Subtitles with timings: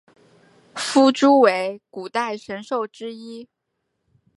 [0.73, 3.47] 夫诸为古代神兽之一。